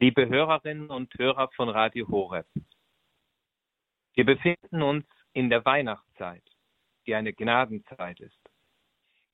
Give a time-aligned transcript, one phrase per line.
[0.00, 2.46] Liebe Hörerinnen und Hörer von Radio Horeb,
[4.14, 6.44] wir befinden uns in der Weihnachtszeit,
[7.04, 8.38] die eine Gnadenzeit ist.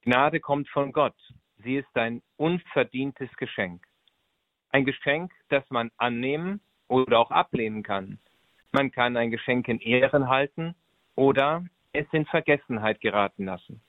[0.00, 1.16] Gnade kommt von Gott.
[1.58, 3.86] Sie ist ein unverdientes Geschenk.
[4.70, 8.18] Ein Geschenk, das man annehmen oder auch ablehnen kann.
[8.72, 10.74] Man kann ein Geschenk in Ehren halten
[11.14, 11.62] oder
[11.92, 13.82] es in Vergessenheit geraten lassen.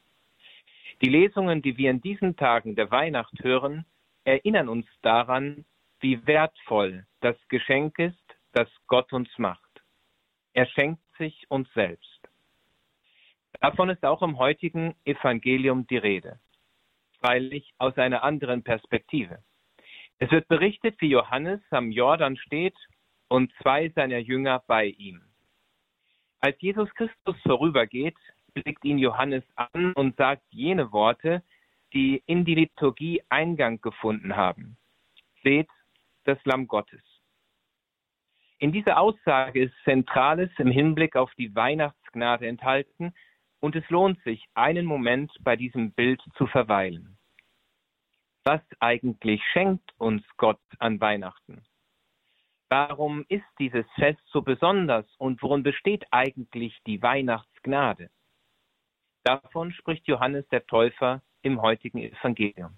[1.01, 3.85] Die Lesungen, die wir in diesen Tagen der Weihnacht hören,
[4.25, 5.63] erinnern uns daran,
[6.05, 9.81] wie wertvoll das Geschenk ist, das Gott uns macht.
[10.53, 12.29] Er schenkt sich uns selbst.
[13.59, 16.39] Davon ist auch im heutigen Evangelium die Rede.
[17.19, 19.39] Freilich aus einer anderen Perspektive.
[20.19, 22.77] Es wird berichtet, wie Johannes am Jordan steht
[23.27, 25.23] und zwei seiner Jünger bei ihm.
[26.39, 28.17] Als Jesus Christus vorübergeht,
[28.53, 31.41] blickt ihn Johannes an und sagt jene Worte,
[31.93, 34.77] die in die Liturgie Eingang gefunden haben.
[35.41, 35.67] Seht
[36.25, 37.01] das Lamm Gottes.
[38.57, 43.13] In dieser Aussage ist Zentrales im Hinblick auf die Weihnachtsgnade enthalten
[43.59, 47.17] und es lohnt sich, einen Moment bei diesem Bild zu verweilen.
[48.43, 51.63] Was eigentlich schenkt uns Gott an Weihnachten?
[52.69, 58.09] Warum ist dieses Fest so besonders und worin besteht eigentlich die Weihnachtsgnade?
[59.23, 62.77] Davon spricht Johannes der Täufer im heutigen Evangelium.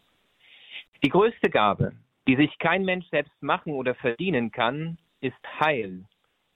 [1.04, 1.94] Die größte Gabe,
[2.28, 6.06] die sich kein Mensch selbst machen oder verdienen kann, ist Heil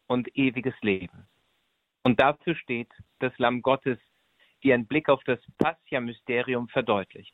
[0.08, 1.28] und ewiges Leben.
[2.04, 3.98] Und dafür steht das Lamm Gottes,
[4.64, 7.34] die ein Blick auf das Passia-Mysterium verdeutlicht.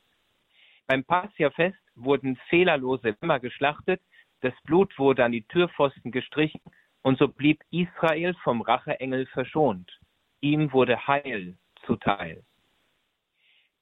[0.85, 4.02] Beim Passia-Fest wurden fehlerlose Lämmer geschlachtet,
[4.41, 6.61] das Blut wurde an die Türpfosten gestrichen
[7.01, 9.99] und so blieb Israel vom Racheengel verschont.
[10.41, 12.44] Ihm wurde Heil zuteil.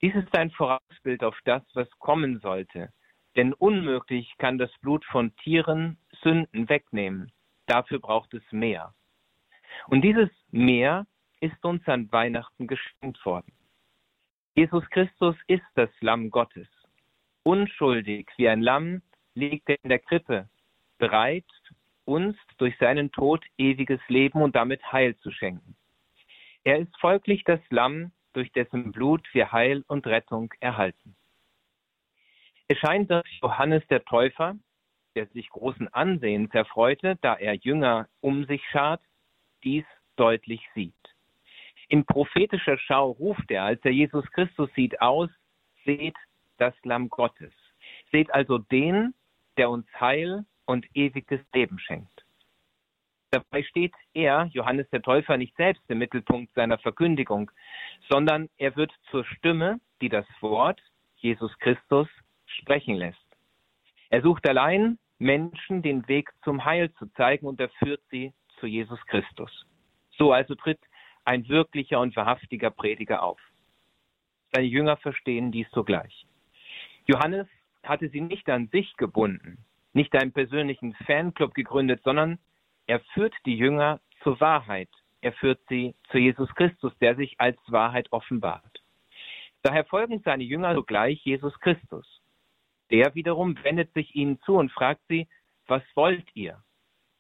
[0.02, 2.90] Dies ist ein Vorausbild auf das, was kommen sollte.
[3.36, 7.32] Denn unmöglich kann das Blut von Tieren Sünden wegnehmen.
[7.66, 8.94] Dafür braucht es mehr.
[9.88, 11.06] Und dieses Meer
[11.42, 13.52] ist uns an Weihnachten geschenkt worden.
[14.56, 16.68] Jesus Christus ist das Lamm Gottes.
[17.44, 19.02] Unschuldig wie ein Lamm
[19.34, 20.50] liegt er in der Krippe,
[20.98, 21.46] bereit,
[22.06, 25.76] uns durch seinen Tod ewiges Leben und damit Heil zu schenken.
[26.64, 31.16] Er ist folglich das Lamm, durch dessen Blut wir Heil und Rettung erhalten.
[32.68, 34.56] Es scheint, dass Johannes der Täufer,
[35.16, 39.02] der sich großen Ansehens erfreute, da er Jünger um sich schart,
[39.64, 40.94] dies deutlich sieht.
[41.88, 45.30] In prophetischer Schau ruft er, als er Jesus Christus sieht, aus,
[45.86, 46.16] seht
[46.58, 47.54] das Lamm Gottes.
[48.12, 49.14] Seht also den,
[49.58, 52.26] der uns Heil und ewiges Leben schenkt.
[53.30, 57.52] Dabei steht er, Johannes der Täufer, nicht selbst im Mittelpunkt seiner Verkündigung,
[58.10, 60.82] sondern er wird zur Stimme, die das Wort,
[61.18, 62.08] Jesus Christus,
[62.56, 63.18] sprechen lässt.
[64.10, 68.68] Er sucht allein Menschen den Weg zum Heil zu zeigen und er führt sie zu
[68.68, 69.66] Jesus Christus.
[70.18, 70.80] So also tritt
[71.26, 73.40] ein wirklicher und wahrhaftiger Prediger auf.
[74.54, 76.26] Seine Jünger verstehen dies sogleich.
[77.08, 77.48] Johannes
[77.84, 79.58] hatte sie nicht an sich gebunden,
[79.94, 82.40] nicht einen persönlichen Fanclub gegründet, sondern
[82.88, 84.90] er führt die Jünger zur Wahrheit.
[85.22, 88.82] Er führt sie zu Jesus Christus, der sich als Wahrheit offenbart.
[89.64, 92.06] Daher folgen seine Jünger sogleich Jesus Christus.
[92.92, 95.28] Der wiederum wendet sich ihnen zu und fragt sie,
[95.68, 96.64] was wollt ihr?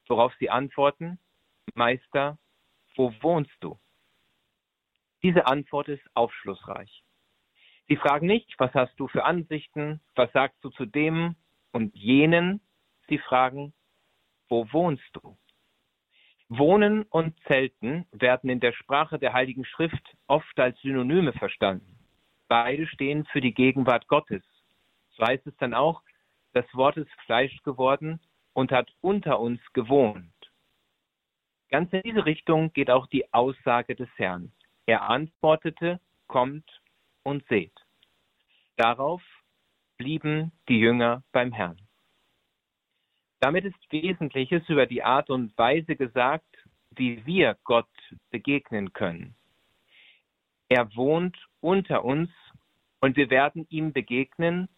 [0.08, 1.20] Worauf sie antworten,
[1.74, 2.38] Meister,
[2.96, 3.80] wo wohnst du?
[5.24, 7.04] Diese Antwort ist aufschlussreich.
[7.88, 11.36] Sie fragen nicht, was hast du für Ansichten, was sagst du zu dem
[11.72, 12.62] und jenen.
[13.08, 13.74] Sie fragen,
[14.50, 15.38] wo wohnst du?
[16.48, 21.98] Wohnen und Zelten werden in der Sprache der Heiligen Schrift oft als Synonyme verstanden.
[22.48, 24.44] Beide stehen für die Gegenwart Gottes.
[25.18, 26.02] So heißt es dann auch,
[26.54, 28.20] das Wort ist Fleisch geworden
[28.54, 30.32] und hat unter uns gewohnt.
[31.70, 34.52] Ganz in diese Richtung geht auch die Aussage des Herrn.
[34.86, 36.82] Er antwortete, kommt
[37.24, 37.74] und seht.
[38.78, 39.22] Darauf
[39.98, 41.80] blieben die Jünger beim Herrn.
[43.40, 46.46] Damit ist Wesentliches über die Art und Weise gesagt,
[46.92, 47.90] wie wir Gott
[48.32, 49.36] begegnen können.
[50.70, 52.30] Er wohnt unter uns
[53.02, 54.70] und wir werden ihm begegnen,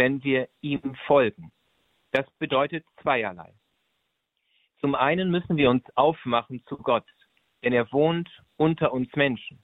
[0.00, 1.52] wenn wir ihm folgen.
[2.12, 3.52] Das bedeutet zweierlei.
[4.80, 7.04] Zum einen müssen wir uns aufmachen zu Gott,
[7.62, 9.62] denn er wohnt unter uns Menschen.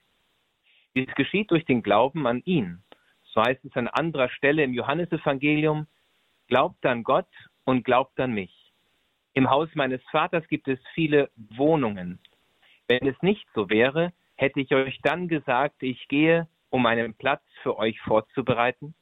[0.94, 2.84] Dies geschieht durch den Glauben an ihn.
[3.32, 5.86] So heißt es an anderer Stelle im Johannesevangelium,
[6.48, 7.32] glaubt an Gott
[7.64, 8.74] und glaubt an mich.
[9.32, 12.18] Im Haus meines Vaters gibt es viele Wohnungen.
[12.88, 17.42] Wenn es nicht so wäre, hätte ich euch dann gesagt, ich gehe, um einen Platz
[17.62, 18.94] für euch vorzubereiten?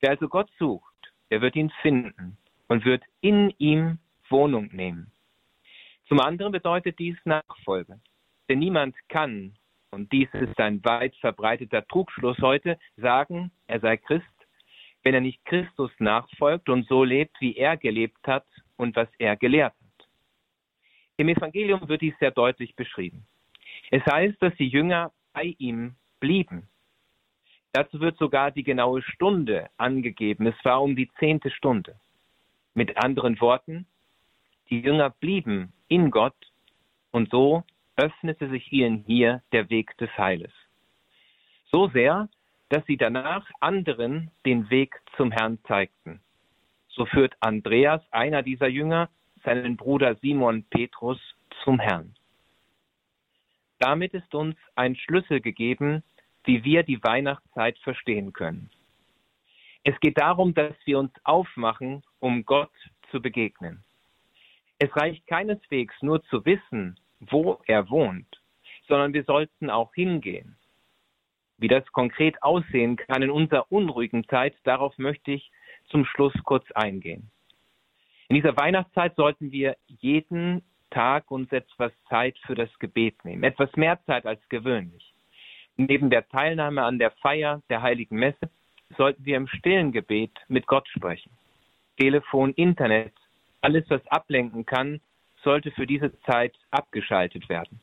[0.00, 0.94] Wer also Gott sucht,
[1.30, 2.38] der wird ihn finden.
[2.68, 3.98] und wird in ihm
[4.28, 5.10] Wohnung nehmen.
[6.08, 8.00] Zum anderen bedeutet dies Nachfolge.
[8.48, 9.56] Denn niemand kann,
[9.90, 14.24] und dies ist ein weit verbreiteter Trugschluss heute, sagen, er sei Christ,
[15.02, 18.46] wenn er nicht Christus nachfolgt und so lebt, wie er gelebt hat
[18.76, 20.08] und was er gelehrt hat.
[21.16, 23.26] Im Evangelium wird dies sehr deutlich beschrieben.
[23.90, 26.68] Es heißt, dass die Jünger bei ihm blieben.
[27.76, 30.46] Dazu wird sogar die genaue Stunde angegeben.
[30.46, 32.00] Es war um die zehnte Stunde.
[32.72, 33.86] Mit anderen Worten,
[34.70, 36.50] die Jünger blieben in Gott
[37.10, 37.64] und so
[37.96, 40.52] öffnete sich ihnen hier der Weg des Heiles.
[41.70, 42.30] So sehr,
[42.70, 46.22] dass sie danach anderen den Weg zum Herrn zeigten.
[46.88, 49.10] So führt Andreas, einer dieser Jünger,
[49.44, 51.20] seinen Bruder Simon Petrus
[51.62, 52.14] zum Herrn.
[53.80, 56.02] Damit ist uns ein Schlüssel gegeben,
[56.46, 58.70] wie wir die Weihnachtszeit verstehen können.
[59.84, 62.72] Es geht darum, dass wir uns aufmachen, um Gott
[63.10, 63.84] zu begegnen.
[64.78, 68.42] Es reicht keineswegs nur zu wissen, wo er wohnt,
[68.88, 70.56] sondern wir sollten auch hingehen.
[71.58, 75.50] Wie das konkret aussehen kann in unserer unruhigen Zeit, darauf möchte ich
[75.88, 77.30] zum Schluss kurz eingehen.
[78.28, 83.74] In dieser Weihnachtszeit sollten wir jeden Tag uns etwas Zeit für das Gebet nehmen, etwas
[83.76, 85.15] mehr Zeit als gewöhnlich.
[85.76, 88.50] Neben der Teilnahme an der Feier der heiligen Messe
[88.96, 91.30] sollten wir im stillen Gebet mit Gott sprechen.
[91.98, 93.12] Telefon, Internet,
[93.60, 95.00] alles, was ablenken kann,
[95.42, 97.80] sollte für diese Zeit abgeschaltet werden.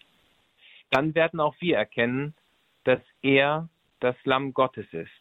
[0.92, 2.34] Dann werden auch wir erkennen,
[2.84, 3.70] dass er
[4.00, 5.12] das Lamm Gottes ist.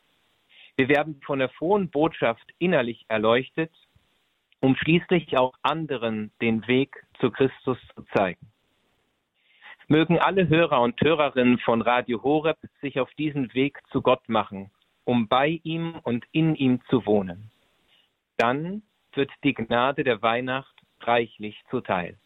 [0.77, 3.71] Wir werden von der frohen Botschaft innerlich erleuchtet,
[4.61, 8.52] um schließlich auch anderen den Weg zu Christus zu zeigen.
[9.93, 14.71] Mögen alle Hörer und Hörerinnen von Radio Horeb sich auf diesen Weg zu Gott machen,
[15.05, 17.51] um bei ihm und in ihm zu wohnen.
[18.39, 18.81] Dann
[19.13, 22.17] wird die Gnade der Weihnacht reichlich zuteil.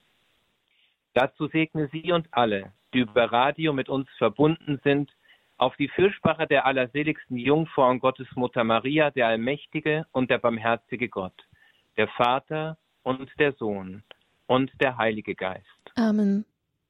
[1.14, 5.10] Dazu segne sie und alle, die über Radio mit uns verbunden sind,
[5.56, 11.48] auf die Fürsprache der allerseligsten Jungfrau und Gottesmutter Maria, der allmächtige und der barmherzige Gott,
[11.96, 14.04] der Vater und der Sohn
[14.46, 15.66] und der Heilige Geist.
[15.96, 16.44] Amen.